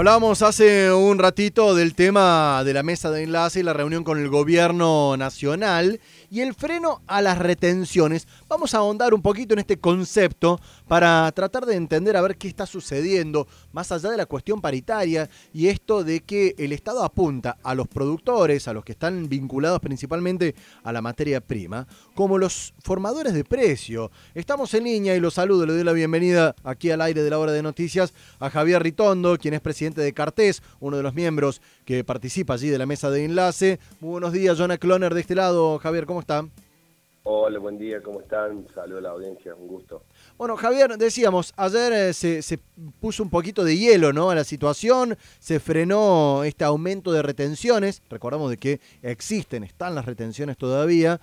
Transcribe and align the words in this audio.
Hablábamos 0.00 0.40
hace 0.40 0.90
un 0.90 1.18
ratito 1.18 1.74
del 1.74 1.94
tema 1.94 2.64
de 2.64 2.72
la 2.72 2.82
mesa 2.82 3.10
de 3.10 3.22
enlace 3.22 3.60
y 3.60 3.62
la 3.62 3.74
reunión 3.74 4.02
con 4.02 4.18
el 4.18 4.30
gobierno 4.30 5.14
nacional 5.18 6.00
y 6.30 6.40
el 6.40 6.54
freno 6.54 7.02
a 7.08 7.20
las 7.20 7.38
retenciones. 7.38 8.28
Vamos 8.48 8.72
a 8.72 8.78
ahondar 8.78 9.12
un 9.12 9.20
poquito 9.20 9.52
en 9.52 9.58
este 9.58 9.78
concepto 9.78 10.60
para 10.86 11.30
tratar 11.32 11.66
de 11.66 11.74
entender 11.74 12.16
a 12.16 12.22
ver 12.22 12.36
qué 12.36 12.46
está 12.48 12.66
sucediendo 12.66 13.48
más 13.72 13.90
allá 13.90 14.10
de 14.10 14.16
la 14.16 14.26
cuestión 14.26 14.60
paritaria 14.60 15.28
y 15.52 15.66
esto 15.66 16.04
de 16.04 16.20
que 16.20 16.54
el 16.56 16.72
Estado 16.72 17.02
apunta 17.02 17.58
a 17.62 17.74
los 17.74 17.88
productores, 17.88 18.68
a 18.68 18.72
los 18.72 18.84
que 18.84 18.92
están 18.92 19.28
vinculados 19.28 19.80
principalmente 19.80 20.54
a 20.84 20.92
la 20.92 21.02
materia 21.02 21.40
prima, 21.40 21.86
como 22.14 22.38
los 22.38 22.74
formadores 22.82 23.34
de 23.34 23.44
precio. 23.44 24.12
Estamos 24.34 24.72
en 24.74 24.84
línea 24.84 25.16
y 25.16 25.20
los 25.20 25.34
saludo, 25.34 25.66
le 25.66 25.72
doy 25.72 25.84
la 25.84 25.92
bienvenida 25.92 26.54
aquí 26.62 26.90
al 26.90 27.00
aire 27.00 27.22
de 27.22 27.30
la 27.30 27.38
hora 27.38 27.52
de 27.52 27.62
noticias 27.62 28.14
a 28.38 28.50
Javier 28.50 28.82
Ritondo, 28.82 29.36
quien 29.36 29.54
es 29.54 29.60
presidente 29.60 30.00
de 30.00 30.12
Cartés, 30.12 30.62
uno 30.78 30.96
de 30.96 31.02
los 31.02 31.14
miembros 31.14 31.60
que 31.90 32.04
participa 32.04 32.54
allí 32.54 32.68
de 32.68 32.78
la 32.78 32.86
mesa 32.86 33.10
de 33.10 33.24
enlace. 33.24 33.80
Muy 33.98 34.12
buenos 34.12 34.32
días, 34.32 34.56
Jonah 34.56 34.78
Cloner 34.78 35.12
de 35.12 35.22
este 35.22 35.34
lado. 35.34 35.76
Javier, 35.80 36.06
¿cómo 36.06 36.20
está? 36.20 36.46
Hola, 37.24 37.58
buen 37.58 37.78
día, 37.78 38.00
¿cómo 38.00 38.20
están? 38.20 38.64
Saludos 38.72 39.00
a 39.00 39.02
la 39.02 39.08
audiencia, 39.08 39.56
un 39.56 39.66
gusto. 39.66 40.04
Bueno, 40.38 40.56
Javier, 40.56 40.96
decíamos, 40.96 41.52
ayer 41.56 41.92
eh, 41.92 42.12
se, 42.12 42.42
se, 42.42 42.60
puso 43.00 43.24
un 43.24 43.28
poquito 43.28 43.64
de 43.64 43.76
hielo 43.76 44.12
¿no? 44.12 44.30
a 44.30 44.36
la 44.36 44.44
situación, 44.44 45.16
se 45.40 45.58
frenó 45.58 46.44
este 46.44 46.62
aumento 46.62 47.10
de 47.10 47.22
retenciones, 47.22 48.02
recordamos 48.08 48.50
de 48.50 48.56
que 48.56 48.80
existen, 49.02 49.64
están 49.64 49.96
las 49.96 50.06
retenciones 50.06 50.56
todavía. 50.56 51.20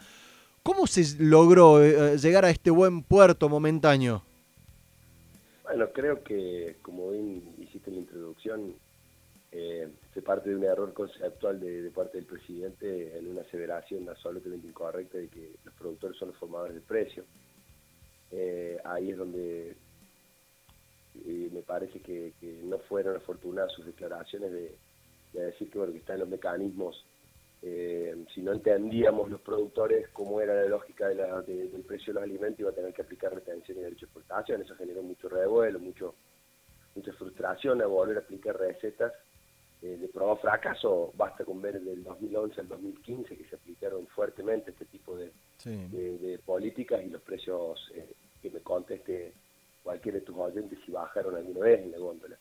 ¿Cómo 0.63 0.85
se 0.85 1.15
logró 1.23 1.81
eh, 1.81 2.15
eh, 2.15 2.17
llegar 2.17 2.43
a 2.43 2.49
este 2.49 2.71
buen 2.71 3.03
puerto 3.03 3.47
momentáneo? 3.47 4.21
Bueno, 5.63 5.87
creo 5.93 6.21
que, 6.25 6.75
como 6.81 7.11
bien 7.11 7.55
hiciste 7.57 7.89
en 7.89 7.95
la 7.95 8.01
introducción, 8.01 8.75
se 10.13 10.21
parte 10.21 10.49
de 10.49 10.55
un 10.55 10.63
error 10.63 10.93
conceptual 10.93 11.59
de, 11.59 11.81
de, 11.83 11.91
parte 11.91 12.17
del 12.17 12.27
presidente 12.27 13.17
en 13.17 13.27
una 13.27 13.41
aseveración 13.41 14.07
absolutamente 14.09 14.67
incorrecta 14.67 15.17
de 15.17 15.29
que 15.29 15.51
los 15.63 15.73
productores 15.75 16.17
son 16.17 16.29
los 16.29 16.37
formadores 16.37 16.75
de 16.75 16.81
precios. 16.81 17.25
Eh, 18.31 18.77
ahí 18.83 19.11
es 19.11 19.17
donde 19.17 19.75
eh, 21.25 21.49
me 21.51 21.61
parece 21.61 21.99
que, 22.01 22.33
no 22.63 22.79
fueron 22.79 23.15
afortunadas 23.15 23.71
sus 23.73 23.85
declaraciones 23.85 24.51
de, 24.51 24.75
de 25.33 25.45
decir 25.45 25.69
que, 25.69 25.77
bueno, 25.77 25.93
que 25.93 25.99
están 25.99 26.19
los 26.19 26.29
mecanismos, 26.29 27.05
eh, 27.63 28.25
si 28.35 28.41
no 28.41 28.51
entendíamos 28.51 29.31
los 29.31 29.41
productores 29.41 30.09
cómo 30.09 30.41
era 30.41 30.53
la 30.53 30.67
lógica 30.67 31.07
de 31.07 31.15
de, 31.15 31.69
del 31.69 31.81
precio 31.81 32.13
de 32.13 32.19
los 32.19 32.23
alimentos, 32.23 32.59
iba 32.59 32.69
a 32.69 32.75
tener 32.75 32.93
que 32.93 33.01
aplicar 33.01 33.33
retención 33.33 33.77
y 33.77 33.81
derecho 33.81 34.05
de 34.05 34.11
exportación, 34.11 34.61
eso 34.61 34.75
generó 34.75 35.01
mucho 35.01 35.27
revuelo, 35.29 35.79
mucho 35.79 36.15
mucha 36.95 37.13
frustración 37.13 37.81
a 37.81 37.85
volver 37.85 38.17
a 38.17 38.21
aplicar 38.21 38.57
recetas 38.57 39.13
eh, 39.81 39.97
de 39.97 40.07
probado 40.07 40.37
fracaso, 40.37 41.13
basta 41.15 41.45
con 41.45 41.61
ver 41.61 41.79
del 41.81 42.03
2011 42.03 42.61
al 42.61 42.67
2015 42.67 43.37
que 43.37 43.45
se 43.45 43.55
aplicaron 43.55 44.07
fuertemente 44.07 44.71
este 44.71 44.85
tipo 44.85 45.15
de, 45.15 45.31
sí. 45.57 45.87
de, 45.91 46.17
de 46.17 46.39
políticas 46.39 47.03
y 47.05 47.09
los 47.09 47.21
precios 47.21 47.91
eh, 47.93 48.13
que 48.41 48.49
me 48.49 48.61
conteste 48.61 49.33
cualquiera 49.83 50.19
de 50.19 50.25
tus 50.25 50.35
oyentes 50.35 50.79
si 50.85 50.91
bajaron 50.91 51.35
alguna 51.35 51.61
vez 51.61 51.81
en 51.81 51.91
la 51.91 51.97
góndola. 51.97 52.37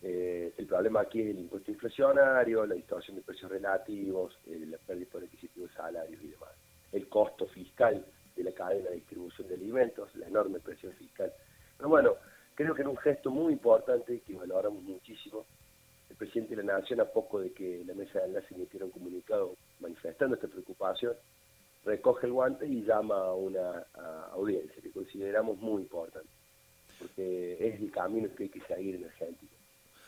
Eh, 0.00 0.52
el 0.56 0.66
problema 0.66 1.00
aquí 1.00 1.20
es 1.20 1.30
el 1.30 1.40
impuesto 1.40 1.72
inflacionario, 1.72 2.64
la 2.64 2.74
distorsión 2.74 3.16
de 3.16 3.22
precios 3.22 3.50
relativos, 3.50 4.38
eh, 4.46 4.64
la 4.70 4.78
pérdida 4.78 5.08
por 5.10 5.22
adquisitivo 5.22 5.66
de 5.66 5.72
salarios 5.72 6.22
y 6.22 6.28
demás. 6.28 6.50
El 6.92 7.08
costo 7.08 7.46
fiscal 7.46 8.04
de 8.36 8.44
la 8.44 8.52
cadena 8.52 8.90
de 8.90 8.96
distribución 8.96 9.48
de 9.48 9.54
alimentos, 9.54 10.14
la 10.14 10.28
enorme 10.28 10.60
presión 10.60 10.92
fiscal. 10.92 11.32
Pero 11.76 11.88
bueno, 11.88 12.14
creo 12.54 12.74
que 12.74 12.82
era 12.82 12.90
un 12.90 12.96
gesto 12.98 13.30
muy 13.30 13.54
importante 13.54 14.20
que 14.20 14.34
valoramos 14.34 14.82
muchísimo 14.84 15.46
el 16.10 16.16
presidente 16.16 16.56
de 16.56 16.62
la 16.62 16.78
Nación, 16.78 17.00
a 17.00 17.04
poco 17.04 17.40
de 17.40 17.52
que 17.52 17.82
la 17.86 17.94
mesa 17.94 18.20
de 18.20 18.26
enlace 18.26 18.54
emitiera 18.54 18.86
un 18.86 18.90
comunicado 18.90 19.56
manifestando 19.80 20.34
esta 20.34 20.48
preocupación, 20.48 21.14
recoge 21.84 22.26
el 22.26 22.32
guante 22.32 22.66
y 22.66 22.82
llama 22.82 23.16
a 23.16 23.34
una 23.34 23.86
a 23.94 24.30
audiencia 24.32 24.82
que 24.82 24.90
consideramos 24.90 25.58
muy 25.58 25.82
importante, 25.82 26.28
porque 26.98 27.56
es 27.60 27.80
el 27.80 27.90
camino 27.90 28.28
que 28.34 28.44
hay 28.44 28.48
que 28.48 28.60
seguir 28.62 28.96
en 28.96 29.04
Argentina. 29.04 29.52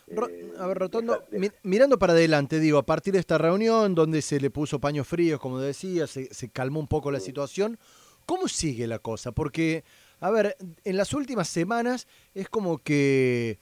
Eh, 0.08 0.52
a 0.58 0.66
ver, 0.66 0.78
Rotondo, 0.78 1.24
mi, 1.30 1.48
mirando 1.62 1.98
para 1.98 2.14
adelante, 2.14 2.58
digo, 2.58 2.78
a 2.78 2.86
partir 2.86 3.12
de 3.12 3.20
esta 3.20 3.38
reunión 3.38 3.94
donde 3.94 4.22
se 4.22 4.40
le 4.40 4.50
puso 4.50 4.80
paños 4.80 5.06
fríos, 5.06 5.38
como 5.38 5.60
decía, 5.60 6.06
se, 6.06 6.32
se 6.34 6.50
calmó 6.50 6.80
un 6.80 6.88
poco 6.88 7.12
la 7.12 7.20
situación, 7.20 7.78
¿cómo 8.26 8.48
sigue 8.48 8.88
la 8.88 8.98
cosa? 8.98 9.30
Porque, 9.30 9.84
a 10.18 10.30
ver, 10.30 10.56
en 10.84 10.96
las 10.96 11.14
últimas 11.14 11.48
semanas 11.48 12.08
es 12.34 12.48
como 12.48 12.78
que 12.78 13.60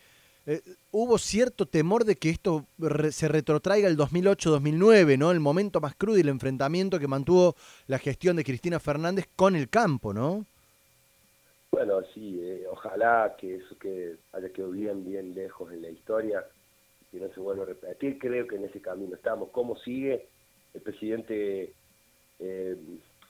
eh, 0.51 0.63
hubo 0.93 1.19
cierto 1.19 1.67
temor 1.67 2.07
de 2.07 2.17
que 2.17 2.31
esto 2.31 2.65
se 3.11 3.29
retrotraiga 3.29 3.87
el 3.87 3.99
2008-2009, 3.99 5.19
¿no? 5.19 5.31
El 5.31 5.41
momento 5.41 5.79
más 5.79 5.95
crudo 5.95 6.17
y 6.17 6.23
el 6.23 6.31
enfrentamiento 6.31 6.99
que 6.99 7.07
mantuvo 7.07 7.55
la 7.87 7.99
gestión 7.99 8.37
de 8.37 8.45
Cristina 8.45 8.81
Fernández 8.81 9.29
con 9.37 9.55
el 9.55 9.69
campo, 9.69 10.15
¿no? 10.15 10.47
Bueno, 11.71 12.01
sí, 12.15 12.41
eh, 12.43 12.65
ojalá 12.67 13.37
que 13.39 13.57
eso 13.57 13.79
que 13.79 14.17
haya 14.33 14.49
quedado 14.49 14.73
bien, 14.73 15.05
bien 15.05 15.35
lejos 15.35 15.71
en 15.71 15.83
la 15.83 15.91
historia, 15.91 16.43
que 17.11 17.21
no 17.21 17.29
se 17.35 17.41
vuelva 17.41 17.65
a 17.65 17.67
repetir. 17.67 18.19
Creo 18.19 18.49
que 18.49 18.57
en 18.57 18.65
ese 18.65 18.81
camino 18.81 19.17
estamos. 19.17 19.51
¿Cómo 19.51 19.77
sigue? 19.77 20.29
El 20.73 20.81
presidente 20.81 21.75
eh, 22.39 22.77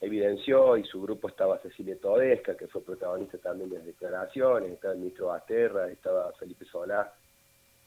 evidenció 0.01 0.77
y 0.77 0.83
su 0.85 1.01
grupo 1.01 1.27
estaba 1.27 1.59
Cecilia 1.59 1.97
Todesca, 1.99 2.55
que 2.55 2.67
fue 2.67 2.83
protagonista 2.83 3.37
también 3.37 3.69
de 3.69 3.77
las 3.77 3.85
declaraciones, 3.85 4.71
estaba 4.71 4.93
el 4.93 4.99
ministro 4.99 5.27
Basterra, 5.27 5.89
estaba 5.89 6.31
Felipe 6.33 6.65
Solá, 6.65 7.13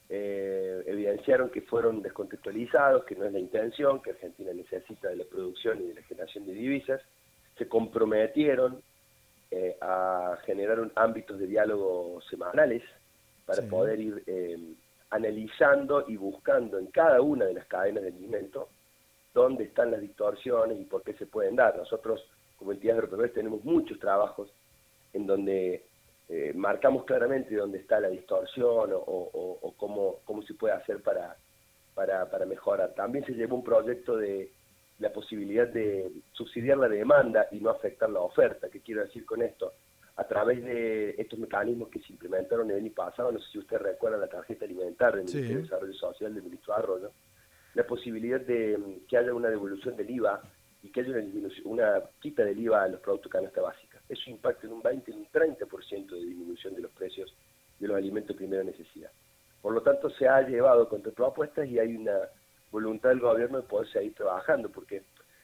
eh, 0.09 0.83
evidenciaron 0.85 1.49
que 1.49 1.61
fueron 1.61 2.01
descontextualizados, 2.01 3.03
que 3.05 3.15
no 3.15 3.25
es 3.25 3.33
la 3.33 3.39
intención, 3.39 4.01
que 4.01 4.11
Argentina 4.11 4.53
necesita 4.53 5.09
de 5.09 5.15
la 5.15 5.23
producción 5.25 5.81
y 5.81 5.87
de 5.87 5.95
la 5.95 6.03
generación 6.03 6.45
de 6.45 6.53
divisas, 6.53 7.01
se 7.57 7.67
comprometieron 7.67 8.81
eh, 9.49 9.75
a 9.81 10.37
generar 10.45 10.79
un, 10.79 10.91
ámbitos 10.95 11.39
de 11.39 11.47
diálogo 11.47 12.21
semanales 12.29 12.83
para 13.45 13.63
sí. 13.63 13.69
poder 13.69 13.99
ir 13.99 14.23
eh, 14.27 14.57
analizando 15.09 16.05
y 16.07 16.17
buscando 16.17 16.77
en 16.77 16.87
cada 16.87 17.21
una 17.21 17.45
de 17.45 17.53
las 17.53 17.65
cadenas 17.65 18.03
de 18.03 18.09
alimentos 18.09 18.67
dónde 19.33 19.65
están 19.65 19.91
las 19.91 20.01
distorsiones 20.01 20.79
y 20.79 20.85
por 20.85 21.03
qué 21.03 21.13
se 21.13 21.25
pueden 21.25 21.55
dar. 21.55 21.75
Nosotros, 21.75 22.23
como 22.57 22.71
entidades 22.71 22.99
agropecuarias, 22.99 23.35
tenemos 23.35 23.63
muchos 23.63 23.99
trabajos 23.99 24.49
en 25.13 25.25
donde 25.25 25.85
eh, 26.29 26.53
marcamos 26.55 27.03
claramente 27.05 27.55
dónde 27.55 27.79
está 27.79 27.99
la 27.99 28.09
distorsión 28.09 28.93
o, 28.93 28.97
o, 28.97 29.59
o 29.61 29.73
cómo, 29.73 30.19
cómo, 30.23 30.41
se 30.43 30.53
puede 30.53 30.73
hacer 30.73 31.01
para, 31.01 31.35
para, 31.93 32.29
para, 32.29 32.45
mejorar. 32.45 32.93
También 32.93 33.25
se 33.25 33.33
llevó 33.33 33.55
un 33.55 33.63
proyecto 33.63 34.17
de 34.17 34.51
la 34.99 35.11
posibilidad 35.11 35.67
de 35.67 36.11
subsidiar 36.31 36.77
la 36.77 36.87
demanda 36.87 37.47
y 37.51 37.59
no 37.59 37.69
afectar 37.69 38.09
la 38.09 38.21
oferta. 38.21 38.69
¿Qué 38.69 38.79
quiero 38.79 39.01
decir 39.01 39.25
con 39.25 39.41
esto? 39.41 39.73
A 40.15 40.23
través 40.25 40.63
de 40.63 41.15
estos 41.17 41.39
mecanismos 41.39 41.89
que 41.89 41.99
se 41.99 42.13
implementaron 42.13 42.69
el 42.69 42.77
año 42.77 42.91
pasado, 42.93 43.31
no 43.31 43.39
sé 43.39 43.51
si 43.51 43.59
usted 43.59 43.77
recuerda 43.79 44.17
la 44.17 44.27
tarjeta 44.27 44.65
alimentaria 44.65 45.17
del 45.17 45.27
sí. 45.27 45.37
Ministerio 45.37 45.57
de 45.57 45.63
Desarrollo 45.63 45.93
Social 45.93 46.33
del 46.33 46.43
ministro 46.43 46.73
Arroyo, 46.73 47.11
la 47.73 47.85
posibilidad 47.85 48.41
de 48.41 48.77
mm, 48.77 49.07
que 49.07 49.17
haya 49.17 49.33
una 49.33 49.49
devolución 49.49 49.95
del 49.95 50.09
IVA 50.09 50.41
y 50.83 50.89
que 50.89 51.01
haya 51.01 51.11
una, 51.11 51.19
disminución, 51.19 51.67
una 51.67 52.01
quita 52.19 52.43
del 52.43 52.59
IVA 52.59 52.83
a 52.83 52.87
los 52.87 52.99
productos 52.99 53.31
canasta 53.31 53.61
básica. 53.61 54.01
Eso 54.09 54.29
impacta 54.29 54.67
en 54.67 54.73
un 54.73 54.81
20, 54.81 55.11
en 55.11 55.17
un 55.17 55.27
30% 55.27 56.09
de 56.09 56.25
disminución 56.25 56.75
de 56.75 56.81
los 56.81 56.91
precios 56.91 57.33
de 57.79 57.87
los 57.87 57.97
alimentos 57.97 58.35
de 58.35 58.35
primera 58.35 58.63
necesidad. 58.63 59.11
Por 59.61 59.73
lo 59.73 59.81
tanto, 59.81 60.09
se 60.09 60.27
ha 60.27 60.41
llevado 60.41 60.89
contra 60.89 61.11
propuestas 61.11 61.67
y 61.67 61.79
hay 61.79 61.95
una 61.95 62.17
voluntad 62.71 63.09
del 63.09 63.19
gobierno 63.19 63.57
de 63.57 63.63
poder 63.63 63.89
seguir 63.91 64.13
trabajando, 64.13 64.69
porque 64.69 65.03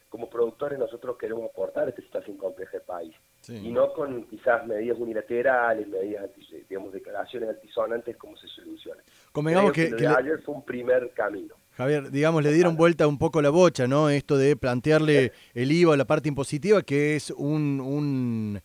como 0.10 0.30
productores 0.30 0.78
nosotros 0.78 1.18
queremos 1.18 1.50
aportar 1.50 1.86
a 1.86 1.90
esta 1.90 2.02
situación 2.02 2.36
compleja 2.36 2.72
del 2.74 2.82
país. 2.82 3.16
Sí. 3.42 3.56
Y 3.56 3.72
no 3.72 3.94
con 3.94 4.24
quizás 4.26 4.66
medidas 4.66 4.98
unilaterales, 4.98 5.88
medidas, 5.88 6.30
digamos, 6.68 6.92
declaraciones 6.92 7.50
altisonantes, 7.50 8.18
como 8.18 8.36
se 8.36 8.48
soluciona. 8.48 9.02
Convengamos 9.32 9.72
que, 9.72 9.92
que, 9.92 9.96
que, 9.96 10.08
ayer 10.08 10.42
fue 10.42 10.56
un 10.56 10.66
primer 10.66 11.12
camino. 11.12 11.56
Javier, 11.80 12.12
digamos, 12.12 12.44
le 12.44 12.52
dieron 12.52 12.76
vuelta 12.76 13.08
un 13.08 13.18
poco 13.18 13.42
la 13.42 13.52
bocha, 13.52 13.88
¿no? 13.88 14.10
Esto 14.10 14.38
de 14.38 14.58
plantearle 14.58 15.32
el 15.54 15.72
IVA, 15.72 15.96
la 15.96 16.04
parte 16.04 16.28
impositiva, 16.28 16.82
que 16.82 17.16
es 17.16 17.32
un, 17.32 17.80
un, 17.80 18.62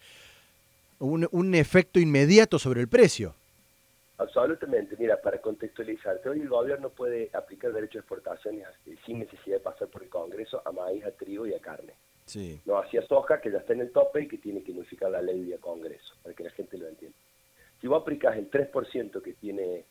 un, 0.99 1.29
un 1.31 1.55
efecto 1.55 2.01
inmediato 2.01 2.59
sobre 2.59 2.81
el 2.81 2.89
precio. 2.89 3.37
Absolutamente, 4.19 4.97
mira, 4.99 5.23
para 5.23 5.41
contextualizarte, 5.41 6.29
hoy 6.29 6.41
el 6.41 6.49
gobierno 6.49 6.89
puede 6.89 7.31
aplicar 7.35 7.73
derecho 7.73 7.99
de 7.99 8.01
exportación 8.01 8.57
sin 9.07 9.21
necesidad 9.21 9.59
de 9.59 9.61
pasar 9.61 9.87
por 9.87 10.03
el 10.03 10.09
Congreso 10.09 10.61
a 10.65 10.73
maíz, 10.73 11.05
a 11.05 11.13
trigo 11.13 11.47
y 11.47 11.55
a 11.55 11.61
carne. 11.61 11.93
Sí. 12.27 12.61
No 12.65 12.79
hacia 12.79 13.07
soja, 13.07 13.41
que 13.41 13.53
ya 13.53 13.59
está 13.59 13.75
en 13.75 13.83
el 13.83 13.93
tope 13.93 14.23
y 14.23 14.27
que 14.27 14.39
tiene 14.39 14.65
que 14.65 14.73
modificar 14.73 15.13
la 15.13 15.23
ley 15.23 15.41
vía 15.41 15.59
Congreso, 15.59 16.17
para 16.25 16.35
que 16.35 16.43
la 16.43 16.51
gente 16.51 16.77
lo 16.77 16.89
entienda. 16.89 17.17
Si 17.81 17.87
vos 17.87 18.03
aplicas 18.03 18.37
el 18.37 18.51
3% 18.51 19.23
que 19.23 19.35
tiene 19.35 19.85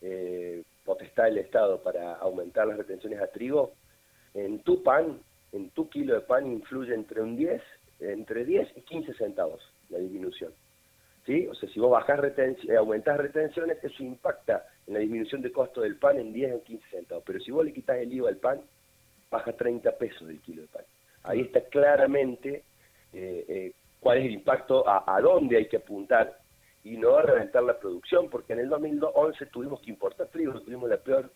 eh, 0.00 0.62
potestad 0.92 1.24
del 1.24 1.38
Estado 1.38 1.82
para 1.82 2.14
aumentar 2.16 2.66
las 2.66 2.76
retenciones 2.76 3.20
a 3.20 3.28
trigo, 3.28 3.72
en 4.34 4.58
tu 4.60 4.82
pan, 4.82 5.20
en 5.52 5.70
tu 5.70 5.88
kilo 5.88 6.14
de 6.14 6.20
pan 6.20 6.46
influye 6.46 6.94
entre 6.94 7.22
un 7.22 7.36
10, 7.36 7.62
entre 8.00 8.44
10 8.44 8.76
y 8.76 8.80
15 8.82 9.14
centavos 9.14 9.62
la 9.88 9.98
disminución. 9.98 10.52
¿Sí? 11.24 11.46
O 11.46 11.54
sea, 11.54 11.68
si 11.70 11.78
vos 11.78 11.90
bajás 11.90 12.18
retenciones, 12.18 12.68
eh, 12.68 12.76
aumentás 12.76 13.16
retenciones, 13.16 13.82
eso 13.82 14.02
impacta 14.02 14.66
en 14.86 14.94
la 14.94 15.00
disminución 15.00 15.40
de 15.40 15.52
costo 15.52 15.80
del 15.82 15.96
pan 15.96 16.18
en 16.18 16.32
10 16.32 16.54
o 16.54 16.62
15 16.64 16.84
centavos. 16.90 17.24
Pero 17.24 17.40
si 17.40 17.52
vos 17.52 17.64
le 17.64 17.72
quitas 17.72 17.96
el 17.98 18.12
IVA 18.12 18.28
al 18.28 18.36
pan, 18.38 18.60
baja 19.30 19.52
30 19.52 19.96
pesos 19.98 20.26
del 20.26 20.40
kilo 20.40 20.62
de 20.62 20.68
pan. 20.68 20.84
Ahí 21.22 21.42
está 21.42 21.60
claramente 21.62 22.64
eh, 23.12 23.44
eh, 23.48 23.72
cuál 24.00 24.18
es 24.18 24.24
el 24.26 24.32
impacto, 24.32 24.84
a, 24.86 25.20
dónde 25.20 25.58
hay 25.58 25.68
que 25.68 25.76
apuntar 25.76 26.38
y 26.84 26.96
no 26.96 27.16
a 27.16 27.22
reventar 27.22 27.62
la 27.62 27.78
producción, 27.78 28.28
porque 28.28 28.54
en 28.54 28.60
el 28.60 28.68
2011 28.68 29.46
tuvimos 29.46 29.80
que 29.80 29.90
importar 29.90 30.28
trigo, 30.28 30.60
tuvimos 30.60 30.88
la 30.90 30.96
peor 30.96 31.30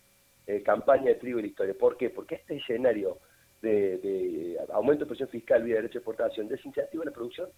eh, 0.46 0.62
campaña 0.62 1.06
de 1.06 1.14
trigo 1.16 1.38
en 1.38 1.44
la 1.44 1.50
historia. 1.50 1.75
¿Por 1.78 1.96
qué? 1.96 2.10
Porque 2.10 2.37
este 2.37 2.56
escenario 2.56 3.19
de, 3.62 4.58
aumento 4.72 5.04
de 5.04 5.08
presión 5.08 5.28
fiscal 5.28 5.62
vía 5.62 5.76
derecho 5.76 5.94
de 5.94 5.98
exportación 5.98 6.48
desincentiva 6.48 7.04
la 7.04 7.10
producción. 7.10 7.48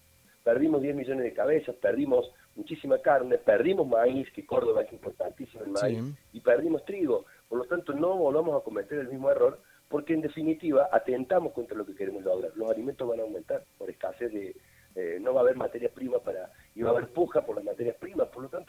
Perdimos 0.43 0.81
10 0.81 0.95
millones 0.95 1.23
de 1.23 1.33
cabezas, 1.33 1.75
perdimos 1.75 2.31
muchísima 2.55 2.97
carne, 2.99 3.37
perdimos 3.37 3.87
maíz, 3.87 4.31
que 4.31 4.45
Córdoba 4.45 4.83
es 4.83 4.91
importantísimo 4.93 5.63
el 5.65 5.71
maíz, 5.71 6.15
y 6.33 6.39
perdimos 6.39 6.85
trigo. 6.85 7.25
Por 7.47 7.59
lo 7.59 7.65
tanto, 7.65 7.93
no 7.93 8.15
volvamos 8.15 8.59
a 8.59 8.63
cometer 8.63 8.99
el 8.99 9.09
mismo 9.09 9.29
error, 9.29 9.59
porque 9.89 10.13
en 10.13 10.21
definitiva 10.21 10.89
atentamos 10.91 11.51
contra 11.53 11.77
lo 11.77 11.85
que 11.85 11.95
queremos 11.95 12.23
lograr. 12.23 12.51
Los 12.55 12.71
alimentos 12.71 13.07
van 13.07 13.19
a 13.19 13.23
aumentar 13.23 13.63
por 13.77 13.89
escasez 13.89 14.31
de... 14.31 14.55
Eh, 14.95 15.19
no 15.21 15.33
va 15.33 15.41
a 15.41 15.43
haber 15.43 15.55
materia 15.55 15.89
prima 15.89 16.17
para... 16.19 16.51
y 16.73 16.81
va 16.81 16.89
a 16.89 16.93
haber 16.93 17.09
puja 17.09 17.45
por 17.45 17.55
las 17.55 17.65
materias 17.65 17.95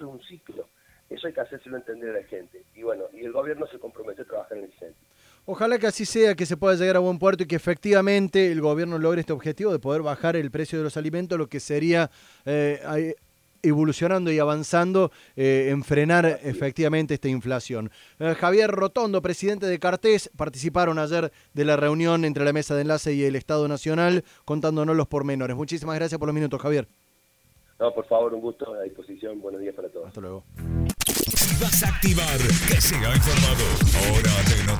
tanto 0.00 0.04
es 0.04 0.20
un 0.20 0.26
ciclo. 0.26 0.68
Eso 1.08 1.26
hay 1.26 1.32
que 1.32 1.40
hacérselo 1.40 1.76
entender 1.76 2.10
a 2.10 2.20
la 2.20 2.26
gente. 2.26 2.64
Y 2.74 2.82
bueno, 2.82 3.04
y 3.12 3.24
el 3.24 3.32
gobierno 3.32 3.66
se 3.66 3.78
compromete 3.78 4.22
a 4.22 4.24
trabajar 4.24 4.58
en 4.58 4.64
ese 4.64 4.78
sentido. 4.78 5.10
Ojalá 5.46 5.78
que 5.78 5.86
así 5.86 6.04
sea, 6.04 6.34
que 6.34 6.46
se 6.46 6.56
pueda 6.56 6.76
llegar 6.76 6.96
a 6.96 7.00
buen 7.00 7.18
puerto 7.18 7.42
y 7.42 7.46
que 7.46 7.56
efectivamente 7.56 8.52
el 8.52 8.60
gobierno 8.60 8.98
logre 8.98 9.20
este 9.20 9.32
objetivo 9.32 9.72
de 9.72 9.78
poder 9.78 10.02
bajar 10.02 10.36
el 10.36 10.50
precio 10.50 10.78
de 10.78 10.84
los 10.84 10.96
alimentos, 10.96 11.38
lo 11.38 11.48
que 11.48 11.58
sería 11.58 12.10
eh, 12.44 13.14
evolucionando 13.62 14.30
y 14.30 14.38
avanzando 14.38 15.10
eh, 15.34 15.68
en 15.70 15.82
frenar 15.82 16.26
efectivamente 16.44 17.14
esta 17.14 17.28
inflación. 17.28 17.90
Eh, 18.20 18.36
Javier 18.38 18.70
Rotondo, 18.70 19.22
presidente 19.22 19.66
de 19.66 19.78
Cartés, 19.80 20.30
participaron 20.36 20.98
ayer 20.98 21.32
de 21.54 21.64
la 21.64 21.76
reunión 21.76 22.24
entre 22.24 22.44
la 22.44 22.52
mesa 22.52 22.76
de 22.76 22.82
enlace 22.82 23.14
y 23.14 23.24
el 23.24 23.34
Estado 23.34 23.66
Nacional 23.66 24.24
contándonos 24.44 24.94
los 24.94 25.08
pormenores. 25.08 25.56
Muchísimas 25.56 25.96
gracias 25.96 26.18
por 26.18 26.28
los 26.28 26.34
minutos, 26.34 26.60
Javier. 26.60 26.86
No, 27.80 27.94
por 27.94 28.04
favor, 28.04 28.34
un 28.34 28.42
gusto, 28.42 28.74
a 28.74 28.82
disposición. 28.82 29.40
Buenos 29.40 29.62
días 29.62 29.74
para 29.74 29.88
todos. 29.88 30.08
Hasta 30.08 30.20
luego. 30.20 30.44
vas 31.62 31.82
a 31.82 31.88
activar, 31.88 32.36
que 32.36 32.78
informado. 33.16 33.64
Hora 34.12 34.36
de 34.50 34.62